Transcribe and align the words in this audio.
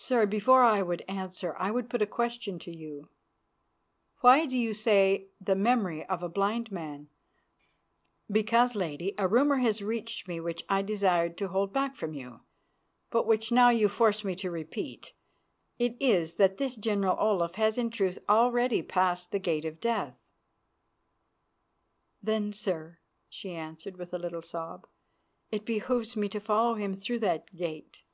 "Sir, 0.00 0.26
before 0.26 0.62
I 0.62 0.78
answer 1.08 1.56
I 1.58 1.72
would 1.72 1.90
put 1.90 2.00
a 2.00 2.06
question 2.06 2.60
to 2.60 2.74
you. 2.74 3.08
Why 4.20 4.46
do 4.46 4.56
you 4.56 4.72
say 4.72 5.26
'the 5.40 5.56
memory 5.56 6.06
of 6.06 6.22
a 6.22 6.28
blind 6.28 6.70
man'?" 6.70 7.08
"Because, 8.30 8.76
Lady, 8.76 9.14
a 9.18 9.26
rumour 9.26 9.56
has 9.56 9.82
reached 9.82 10.28
me 10.28 10.38
which 10.38 10.62
I 10.68 10.82
desired 10.82 11.36
to 11.38 11.48
hold 11.48 11.72
back 11.72 11.96
from 11.96 12.14
you, 12.14 12.42
but 13.10 13.26
which 13.26 13.50
now 13.50 13.70
you 13.70 13.88
force 13.88 14.22
me 14.22 14.36
to 14.36 14.52
repeat. 14.52 15.14
It 15.80 15.96
is 15.98 16.36
that 16.36 16.58
this 16.58 16.76
General 16.76 17.16
Olaf 17.18 17.56
has 17.56 17.76
in 17.76 17.90
truth 17.90 18.20
already 18.28 18.82
passed 18.82 19.32
the 19.32 19.40
gate 19.40 19.64
of 19.64 19.80
death." 19.80 20.16
"Then, 22.22 22.52
sir," 22.52 22.98
she 23.28 23.50
answered, 23.52 23.96
with 23.96 24.14
a 24.14 24.18
little 24.18 24.42
sob, 24.42 24.86
"it 25.50 25.64
behoves 25.64 26.14
me 26.16 26.28
to 26.28 26.38
follow 26.40 26.74
him 26.76 26.94
through 26.94 27.18
that 27.18 27.54
gate." 27.56 28.04